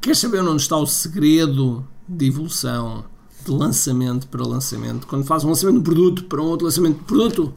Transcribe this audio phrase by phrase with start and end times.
[0.00, 3.04] Queres saber onde está o segredo de evolução
[3.44, 5.06] de lançamento para lançamento?
[5.06, 7.54] Quando faz um lançamento de produto para um outro lançamento de produto?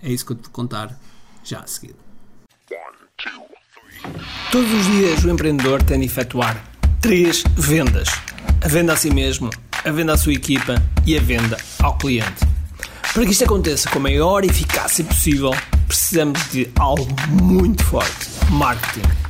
[0.00, 0.96] É isso que eu te vou contar
[1.42, 1.96] já a seguir.
[4.52, 8.08] Todos os dias o empreendedor tem de efetuar três vendas:
[8.62, 9.50] a venda a si mesmo,
[9.84, 12.46] a venda à sua equipa e a venda ao cliente.
[13.12, 15.50] Para que isto aconteça com a maior eficácia possível,
[15.88, 17.08] precisamos de algo
[17.42, 19.29] muito forte: marketing.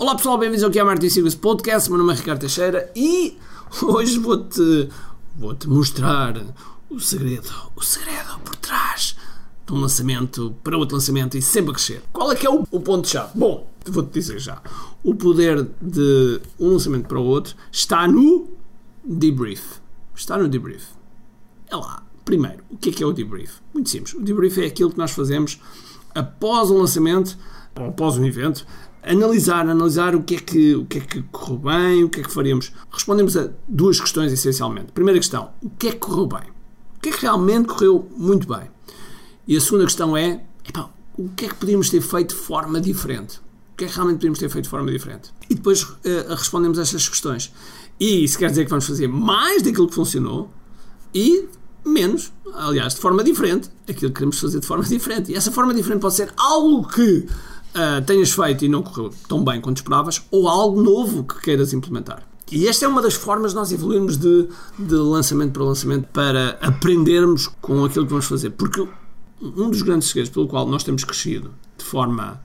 [0.00, 1.90] Olá pessoal, bem-vindos ao QI Marketing Secrets Podcast.
[1.90, 3.36] Meu nome é Ricardo Teixeira e
[3.84, 4.88] hoje vou-te
[5.36, 6.42] vou-te mostrar
[6.88, 9.14] o segredo, o segredo por trás
[9.66, 12.02] de um lançamento para outro lançamento e sempre a crescer.
[12.14, 13.32] Qual é que é o, o ponto-chave?
[13.34, 14.62] Bom, vou-te dizer já.
[15.04, 18.48] O poder de um lançamento para o outro está no
[19.04, 19.80] debrief.
[20.14, 20.86] Está no debrief.
[21.68, 22.02] É lá.
[22.24, 23.56] Primeiro, o que é que é o debrief?
[23.74, 24.14] Muito simples.
[24.14, 25.60] O debrief é aquilo que nós fazemos
[26.14, 27.36] após um lançamento
[27.78, 28.66] ou após um evento,
[29.02, 32.22] analisar, analisar o que é que o que é que correu bem, o que é
[32.22, 32.72] que faríamos.
[32.90, 34.92] Respondemos a duas questões essencialmente.
[34.92, 36.48] Primeira questão, o que é que correu bem?
[36.96, 38.70] O que é que realmente correu muito bem?
[39.46, 40.44] E a segunda questão é,
[41.16, 43.40] o que é que podíamos ter feito de forma diferente?
[43.72, 45.30] O que é que realmente podíamos ter feito de forma diferente?
[45.48, 45.98] E depois uh,
[46.30, 47.52] respondemos a estas questões.
[47.98, 50.50] E isso quer dizer que vamos fazer mais daquilo que funcionou
[51.14, 51.48] e
[51.84, 55.32] menos, aliás, de forma diferente, aquilo que queremos fazer de forma diferente.
[55.32, 57.26] E essa forma diferente pode ser algo que
[57.74, 61.72] uh, tenhas feito e não correu tão bem quanto esperavas, ou algo novo que queiras
[61.72, 62.22] implementar.
[62.50, 66.58] E esta é uma das formas de nós evoluirmos de, de lançamento para lançamento para
[66.60, 68.50] aprendermos com aquilo que vamos fazer.
[68.50, 68.86] Porque
[69.40, 72.42] um dos grandes segredos pelo qual nós temos crescido de forma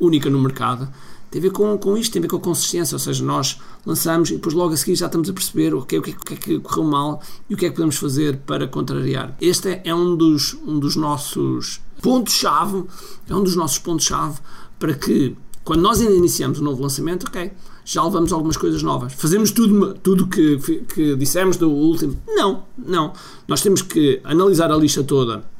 [0.00, 0.88] única no mercado
[1.34, 3.58] tem a ver com, com isto, tem a ver com a consistência, ou seja, nós
[3.84, 6.12] lançamos e depois logo a seguir já estamos a perceber o que, é, o que,
[6.12, 8.68] é, o que é que correu mal e o que é que podemos fazer para
[8.68, 9.36] contrariar.
[9.40, 12.84] Este é um dos, um dos nossos pontos-chave,
[13.28, 14.38] é um dos nossos pontos-chave
[14.78, 17.50] para que quando nós ainda iniciamos um novo lançamento, ok,
[17.84, 19.12] já levamos algumas coisas novas.
[19.14, 22.16] Fazemos tudo tudo que, que dissemos do último?
[22.28, 23.12] Não, não.
[23.48, 25.52] Nós temos que analisar a lista toda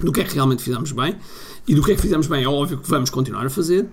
[0.00, 1.16] do que é que realmente fizemos bem
[1.66, 3.88] e do que é que fizemos bem, é óbvio que vamos continuar a fazer.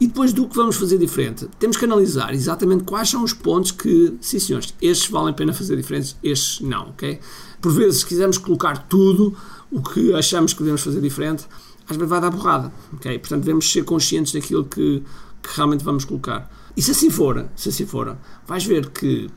[0.00, 3.70] E depois do que vamos fazer diferente, temos que analisar exatamente quais são os pontos
[3.70, 7.20] que, sim senhores, estes valem a pena fazer diferentes, estes não, ok?
[7.60, 9.36] Por vezes, se quisermos colocar tudo
[9.70, 11.46] o que achamos que devemos fazer diferente,
[11.88, 13.18] às vezes vai dar borrada, ok?
[13.20, 15.02] Portanto, devemos ser conscientes daquilo que,
[15.42, 16.50] que realmente vamos colocar.
[16.76, 18.16] E se assim for, se assim for,
[18.46, 19.30] vais ver que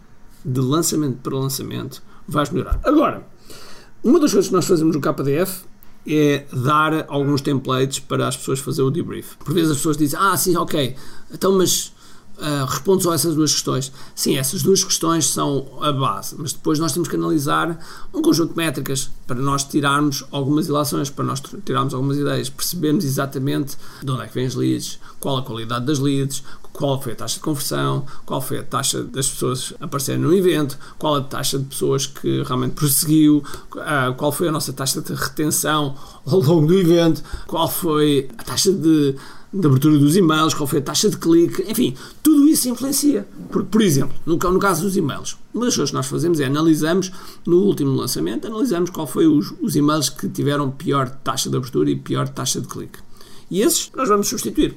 [0.43, 2.79] de lançamento para lançamento vais melhorar.
[2.83, 3.27] Agora,
[4.03, 5.65] uma das coisas que nós fazemos no KDF
[6.05, 9.35] é dar alguns templates para as pessoas fazer o debrief.
[9.37, 10.95] Por vezes as pessoas dizem, ah, sim, ok,
[11.33, 11.93] então mas
[12.37, 13.91] uh, responde só a essas duas questões.
[14.15, 17.79] Sim, essas duas questões são a base, mas depois nós temos que analisar
[18.13, 23.03] um conjunto de métricas para nós tirarmos algumas ilações, para nós tirarmos algumas ideias, percebermos
[23.03, 26.43] exatamente de onde é que vêm as leads, qual a qualidade das leads,
[26.77, 30.77] qual foi a taxa de conversão, qual foi a taxa das pessoas aparecerem no evento,
[30.99, 33.43] qual a taxa de pessoas que realmente prosseguiu,
[33.77, 35.95] ah, qual foi a nossa taxa de retenção
[36.25, 39.15] ao longo do evento, qual foi a taxa de,
[39.59, 43.27] de abertura dos e-mails, qual foi a taxa de clique, enfim, tudo isso influencia.
[43.51, 46.45] Por, por exemplo, no, no caso dos e-mails, uma das coisas que nós fazemos é
[46.45, 47.11] analisamos
[47.45, 51.89] no último lançamento, analisamos qual foi os, os e-mails que tiveram pior taxa de abertura
[51.89, 52.99] e pior taxa de clique.
[53.49, 54.75] E esses nós vamos substituir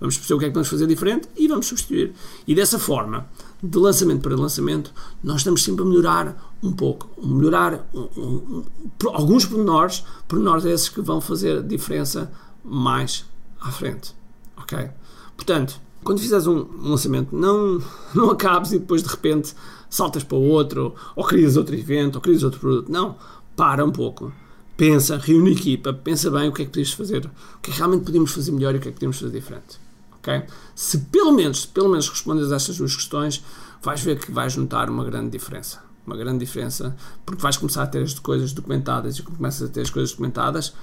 [0.00, 2.12] vamos perceber o que é que vamos fazer diferente e vamos substituir.
[2.46, 3.26] E dessa forma,
[3.62, 8.64] de lançamento para lançamento, nós estamos sempre a melhorar um pouco, melhorar um, um, um,
[9.12, 12.30] alguns pormenores, pormenores esses que vão fazer diferença
[12.64, 13.24] mais
[13.60, 14.14] à frente.
[14.56, 14.90] Ok?
[15.36, 17.82] Portanto, quando fizeres um lançamento, não,
[18.14, 19.54] não acabes e depois de repente
[19.90, 22.90] saltas para outro, ou crias outro evento, ou crias outro produto.
[22.90, 23.16] Não,
[23.56, 24.32] para um pouco.
[24.76, 27.78] Pensa, reúne equipa, pensa bem o que é que podemos fazer, o que é que
[27.78, 29.80] realmente podemos fazer melhor e o que é que podemos fazer diferente.
[30.18, 30.42] Okay?
[30.74, 33.42] Se pelo menos, pelo menos respondes a estas duas questões,
[33.82, 35.82] vais ver que vais notar uma grande diferença.
[36.06, 36.94] Uma grande diferença,
[37.24, 40.74] porque vais começar a ter as coisas documentadas e começas a ter as coisas documentadas,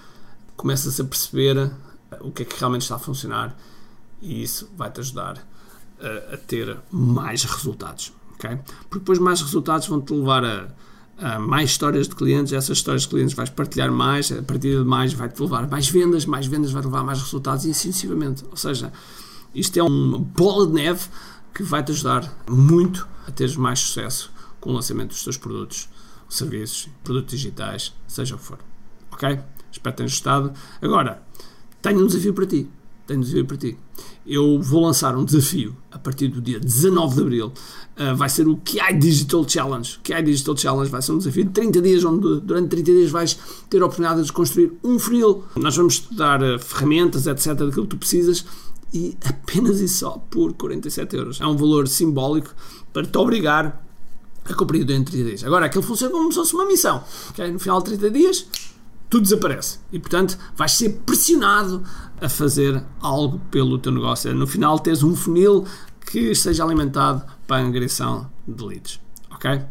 [0.57, 1.71] começas a perceber
[2.21, 3.56] o que é que realmente está a funcionar
[4.21, 5.45] e isso vai-te ajudar
[6.00, 8.13] a, a, ter mais resultados.
[8.33, 8.57] Okay?
[8.89, 10.68] Porque depois mais resultados vão-te levar a,
[11.18, 14.83] a, mais histórias de clientes, essas histórias de clientes vais partilhar mais, a partir de
[14.86, 18.44] mais vai-te levar mais vendas, mais vendas vai levar mais resultados e assim sucessivamente.
[18.50, 18.92] Ou seja,
[19.54, 21.07] isto é uma bola de neve
[21.54, 25.89] que vai te ajudar muito a teres mais sucesso com o lançamento dos teus produtos,
[26.30, 28.60] serviços, produtos digitais, seja o que for.
[29.12, 29.39] Ok?
[29.71, 30.54] Espero que tenhas gostado.
[30.81, 31.21] Agora,
[31.83, 32.68] tenho um desafio para ti.
[33.06, 33.77] Tenho um desafio para ti.
[34.25, 37.47] Eu vou lançar um desafio a partir do dia 19 de Abril.
[37.47, 39.97] Uh, vai ser o QI Digital Challenge.
[39.97, 43.12] O QI Digital Challenge vai ser um desafio de 30 dias, onde durante 30 dias
[43.12, 43.38] vais
[43.69, 45.44] ter a oportunidade de construir um funil.
[45.57, 48.45] Nós vamos estudar uh, ferramentas, etc., daquilo que tu precisas
[48.94, 51.41] e apenas e só por 47 euros.
[51.41, 52.56] É um valor simbólico
[52.94, 53.86] para te obrigar
[54.45, 55.44] a cumprir de 30 dias.
[55.44, 57.03] Agora, aquilo funciona como se fosse uma missão.
[57.31, 57.51] Okay?
[57.51, 58.47] No final de 30 dias,
[59.13, 59.77] tudo desaparece.
[59.92, 61.83] E, portanto, vais ser pressionado
[62.19, 64.33] a fazer algo pelo teu negócio.
[64.33, 65.68] No final, tens um funil
[66.04, 69.00] que seja alimentado para a angariação de leads.
[69.30, 69.62] Ok?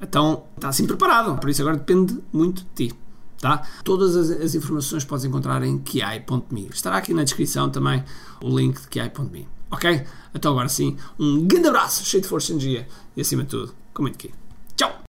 [0.00, 1.38] Então, está assim preparado.
[1.38, 2.94] Por isso, agora depende muito de ti.
[3.40, 3.62] Tá?
[3.84, 6.68] Todas as, as informações podes encontrar em kiai.me.
[6.74, 8.02] Estará aqui na descrição também
[8.42, 9.46] o link de kiai.me.
[9.70, 10.04] Ok?
[10.34, 13.72] Então, agora sim, um grande abraço, cheio de força e energia e, acima de tudo,
[13.94, 14.34] comente aqui.
[14.74, 15.02] Tchau!